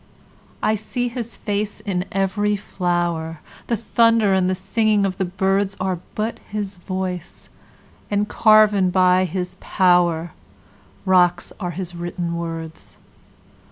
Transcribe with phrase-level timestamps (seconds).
[0.63, 5.99] I see his face in every flower; The thunder and the singing of the birdsAre
[6.15, 10.31] but his voice—and carven by his powerRocks
[11.59, 12.97] are his written words.